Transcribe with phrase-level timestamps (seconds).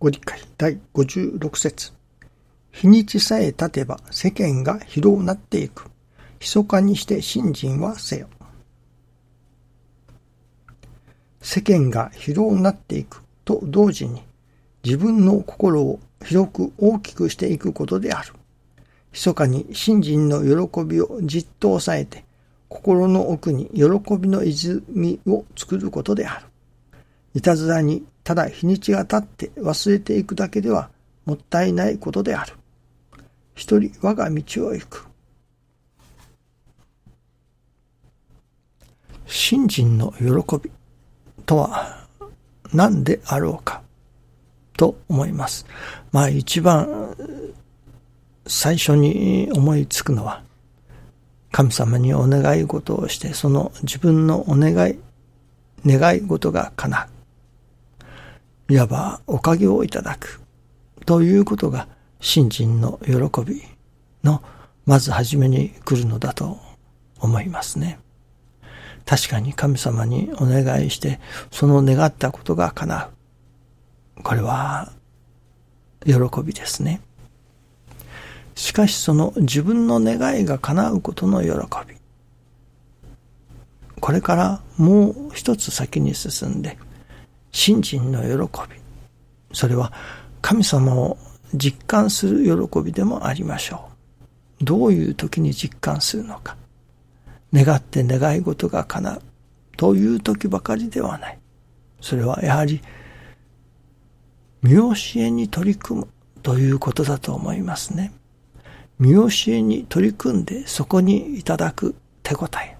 [0.00, 1.92] ご理解第56節
[2.70, 5.90] 日にちさえ経てば世間が疲労なっていく。
[6.38, 8.28] 密かにして信心はせよ。
[11.40, 14.22] 世間が疲労なっていくと同時に
[14.84, 18.34] 自分の心を広く大きくしていくことである。
[19.12, 22.24] 密かに信心の喜びをじっと抑えて
[22.68, 26.46] 心の奥に喜びの泉を作ることである。
[27.34, 30.90] いたずらにただ日にちが経って忘れていくだけでは
[31.24, 32.52] もったいないことである。
[33.54, 35.06] 一人我が道を行く。
[39.24, 40.26] 信心の喜
[40.62, 40.70] び
[41.46, 42.06] とは
[42.74, 43.80] 何であろうか
[44.76, 45.64] と思います。
[46.12, 47.16] まあ一番
[48.46, 50.42] 最初に思いつくのは
[51.50, 54.98] 神様にお願い事をしてその自分のお願い
[55.86, 57.17] 願い事が叶う。
[58.70, 60.40] いわばおかげをいただく
[61.06, 61.88] ということが
[62.20, 63.62] 信心の喜び
[64.22, 64.42] の
[64.84, 66.58] まず初めに来るのだと
[67.20, 67.98] 思いますね。
[69.06, 71.18] 確かに神様にお願いして
[71.50, 73.10] その願ったことが叶
[74.18, 74.22] う。
[74.22, 74.92] これは
[76.04, 77.00] 喜びですね。
[78.54, 81.50] しかしその自分の願いが叶うことの喜
[81.88, 81.96] び。
[84.00, 86.76] これからもう一つ先に進んで
[87.52, 88.80] 信心の喜び。
[89.52, 89.92] それは
[90.40, 91.18] 神様を
[91.54, 93.88] 実感する喜びでもありましょ
[94.60, 94.64] う。
[94.64, 96.56] どういう時に実感するのか。
[97.52, 99.22] 願って願い事が叶う
[99.76, 101.38] という時ばかりではない。
[102.00, 102.80] それはやはり
[104.62, 106.08] 見教えに取り組む
[106.42, 108.12] ということだと思いますね。
[108.98, 112.76] 見教えに取り組んでそこにいただく手応え、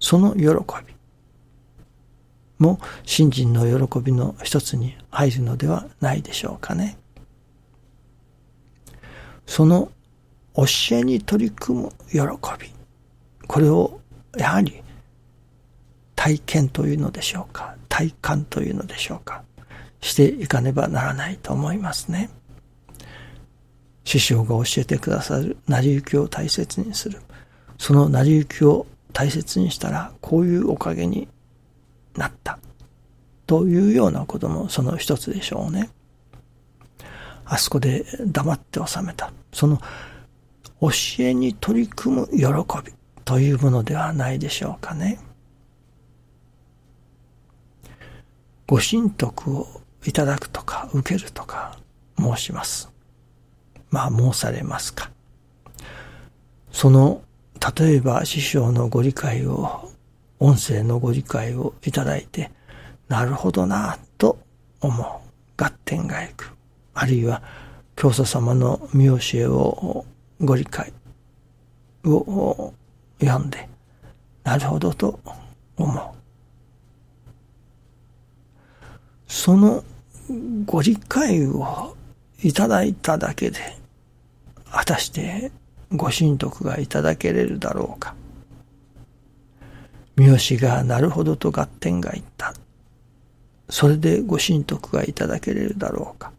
[0.00, 0.48] その喜
[0.86, 0.97] び。
[2.58, 6.98] も信心の喜びの一つに入るのではないでしょうかね。
[9.46, 9.90] その
[10.54, 12.18] 教えに取り組む喜
[12.60, 12.70] び。
[13.46, 14.00] これを
[14.36, 14.82] やはり
[16.16, 17.76] 体験というのでしょうか。
[17.88, 19.42] 体感というのでしょうか。
[20.00, 22.30] していかねばならないと思いますね。
[24.04, 27.20] 師匠が教えてくださる成り行きを大切にする。
[27.78, 31.28] その成り行きを大切にしたら、こういうおかげに
[32.18, 32.58] なった。
[33.46, 35.90] というようなこともその一つでしょうね。
[37.46, 39.32] あそこで黙って収めた。
[39.52, 39.80] その
[40.80, 40.90] 教
[41.20, 42.42] えに取り組む喜
[42.84, 42.92] び
[43.24, 45.18] というものではないでしょうかね。
[48.66, 49.66] ご神徳を
[50.04, 51.78] いただくとか受けるとか
[52.18, 52.90] 申します。
[53.90, 55.10] まあ申されますか。
[56.70, 57.22] その、
[57.76, 59.87] 例えば師匠のご理解を
[60.40, 62.50] 音声のご理解をいただいて、
[63.08, 64.38] なるほどなと
[64.80, 65.62] 思う。
[65.62, 66.52] 合点がいく。
[66.94, 67.42] あるいは、
[67.96, 70.04] 教祖様の見教えを
[70.40, 70.92] ご理解
[72.04, 72.72] を
[73.20, 73.68] 読んで、
[74.44, 75.18] なるほどと
[75.76, 76.18] 思う。
[79.26, 79.82] その
[80.64, 81.96] ご理解を
[82.42, 83.58] いただいただけで、
[84.70, 85.50] 果たして
[85.92, 88.14] ご神徳がいただけれるだろうか。
[90.18, 92.52] 三好がなるほどと合点がいった。
[93.70, 96.32] それでご神徳がいただけれるだろうか。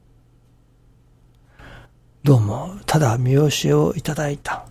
[2.24, 4.66] どうも、ただ見教えをいただいた、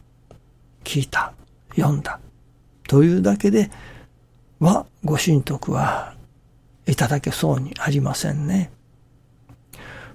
[0.84, 1.32] 聞いた、
[1.74, 2.20] 読んだ、
[2.86, 3.70] というだけで
[4.60, 6.14] は、ご神徳は
[6.86, 8.70] いただけそうにありませんね。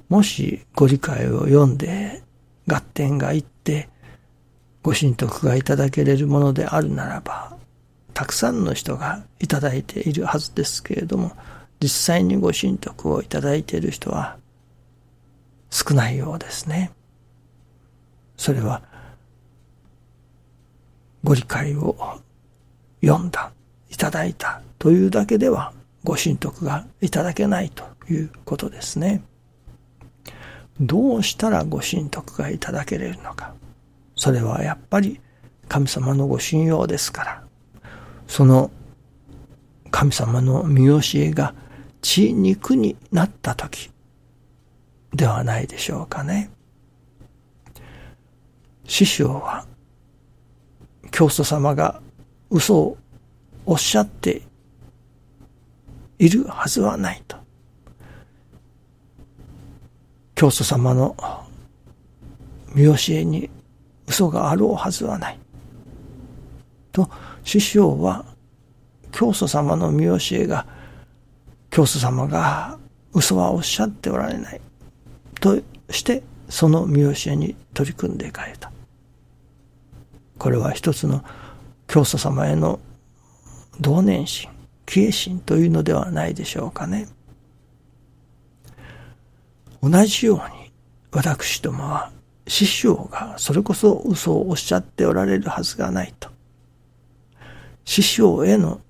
[0.07, 2.21] もしご理解を読んで
[2.67, 3.89] 合点がいって
[4.83, 7.57] ご神徳がいただけれるものであるならば
[8.13, 11.31] たくさんの人がいただいているはずですけれども、
[11.81, 14.37] 実際にご神徳をいただいている人は
[15.69, 16.91] 少ないようですね。
[18.37, 18.83] それは、
[21.23, 21.95] ご理解を
[23.01, 23.51] 読んだ、
[23.89, 25.73] いただいたというだけでは、
[26.03, 29.23] ご神徳がいただけないということですね。
[30.79, 33.53] どうしたらご神徳がいただけれるのか。
[34.15, 35.19] それはやっぱり
[35.67, 37.43] 神様のご信用ですから。
[38.33, 38.71] その
[39.91, 41.53] 神様の見教えが
[42.01, 43.91] 血肉になった時
[45.13, 46.49] ではないでしょうかね。
[48.85, 49.67] 師匠は
[51.11, 52.01] 教祖様が
[52.49, 52.97] 嘘を
[53.67, 54.41] おっしゃって
[56.17, 57.37] いるはずはないと。
[60.33, 61.15] 教祖様の
[62.73, 63.51] 見教えに
[64.07, 65.37] 嘘があろうはずはない。
[66.91, 67.07] と
[67.43, 68.25] 師匠は
[69.11, 70.65] 教祖様の見教えが
[71.69, 72.77] 教祖様が
[73.13, 74.61] 嘘はおっしゃっておられない
[75.39, 75.59] と
[75.89, 78.71] してその見教えに取り組んでいかれた。
[80.37, 81.23] これは一つの
[81.87, 82.79] 教祖様への
[83.79, 84.49] 同年心、
[84.85, 87.07] 帰依心というのではないでしょうかね。
[89.81, 90.71] 同じように
[91.11, 92.11] 私どもは
[92.47, 96.32] 師匠がそれこそ嘘をおっしゃっておられるはずがないと。
[97.85, 98.81] 師匠への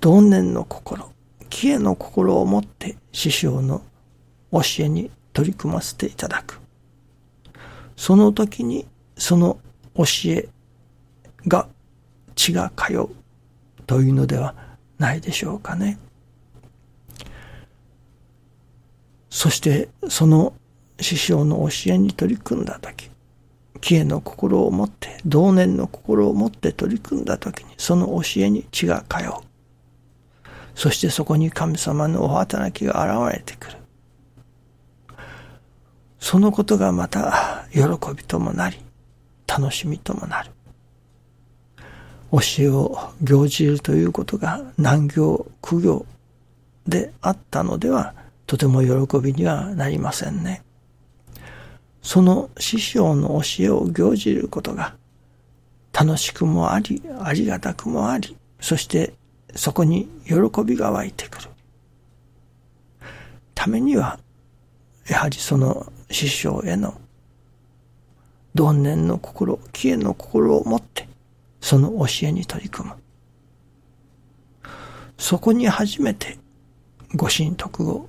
[0.00, 1.10] 同年の心、
[1.50, 3.82] 帰への心を持って師匠の
[4.52, 6.60] 教えに取り組ませていただく。
[7.96, 8.86] その時に
[9.16, 9.58] その
[9.96, 10.48] 教え
[11.46, 11.68] が
[12.34, 13.08] 血が通う
[13.86, 14.54] というのでは
[14.98, 15.98] ないでしょうかね。
[19.30, 20.54] そしてその
[21.00, 23.10] 師匠の教えに取り組んだ時、
[23.84, 29.32] 帰への心を持って、同年の心を持って取り組んだ時に、その教えに血が通う。
[30.74, 33.76] そしてそこに神様のお働きが現れてくる。
[36.18, 37.82] そのことがまた喜
[38.16, 38.78] びともなり、
[39.46, 40.50] 楽しみともなる。
[42.32, 46.06] 教えを行じるということが難行、苦行
[46.88, 48.14] であったのでは、
[48.46, 50.62] とても喜びにはなりませんね。
[52.04, 54.94] その師匠の教えを行じることが
[55.92, 59.14] 楽しくもあり、ありがたくもあり、そして
[59.54, 60.34] そこに喜
[60.64, 61.48] びが湧いてくる。
[63.54, 64.20] ためには、
[65.08, 67.00] やはりその師匠への
[68.54, 71.08] 貪念の心、気への心を持って、
[71.62, 72.94] その教えに取り組む。
[75.16, 76.36] そこに初めて、
[77.14, 78.08] ご神徳を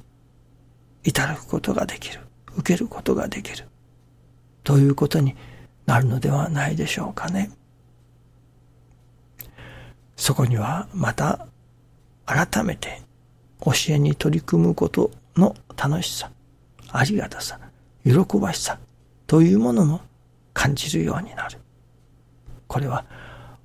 [1.05, 2.19] いただくことができる。
[2.57, 3.65] 受けることができる。
[4.65, 5.35] ということに
[5.85, 7.51] なるのではないでしょうかね。
[10.17, 11.47] そこにはまた
[12.25, 13.01] 改めて
[13.63, 16.31] 教えに取り組むことの楽しさ、
[16.91, 17.59] ありがたさ、
[18.03, 18.79] 喜ばしさ
[19.27, 20.01] というものも
[20.53, 21.59] 感じるようになる。
[22.67, 23.05] これは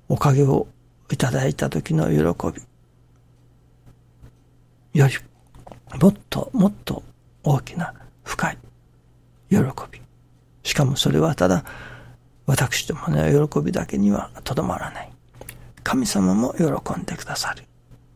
[0.07, 0.67] おかげを
[1.11, 2.15] いただいた時の喜
[2.53, 2.61] び
[4.99, 5.13] より
[5.99, 7.01] もっともっと
[7.43, 7.93] 大きな
[8.23, 8.57] 深い
[9.49, 9.57] 喜
[9.91, 10.01] び
[10.63, 11.65] しかもそれはただ
[12.45, 15.11] 私どもの喜びだけにはとどまらない。
[15.83, 17.63] 神様も喜んでくださる。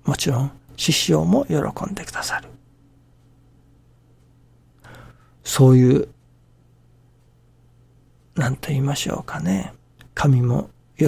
[0.04, 1.56] もちろん、師匠も喜
[1.90, 2.50] んでくださる。
[5.44, 6.08] そういう、
[8.36, 9.74] 何と言いましょうかね。
[10.14, 11.06] 神も喜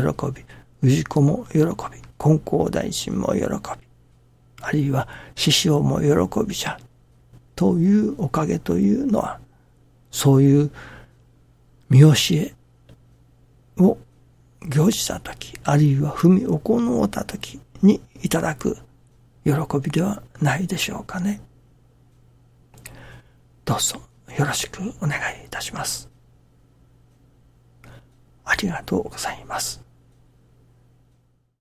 [0.81, 1.65] び、氏子も喜び、
[2.17, 3.49] 金光大臣も喜び、
[4.61, 6.79] あるいは師匠も喜びじゃ、
[7.55, 9.39] というおかげというのは、
[10.11, 10.71] そういう
[11.89, 12.53] 見教え
[13.77, 13.97] を
[14.67, 18.77] 行事したとき、あるいは踏み行うたときにいただく
[19.45, 19.51] 喜
[19.81, 21.41] びではないでしょうかね。
[23.63, 24.01] どうぞ
[24.37, 26.09] よろしくお願いいたします。
[28.43, 29.86] ありがとうございます。